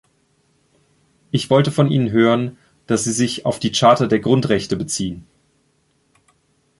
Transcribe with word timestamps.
Ich 1.29 1.51
wollte 1.51 1.69
von 1.71 1.91
Ihnen 1.91 2.09
hören, 2.09 2.57
dass 2.87 3.03
Sie 3.03 3.11
sich 3.11 3.45
auf 3.45 3.59
die 3.59 3.71
Charta 3.71 4.07
der 4.07 4.17
Grundrechte 4.19 4.75
beziehen. 4.75 5.27